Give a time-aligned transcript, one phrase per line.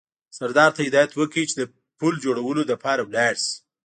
[0.37, 1.63] سردار ته هدایت وکړ چې د
[1.99, 3.55] پل جوړولو لپاره ولاړ شي.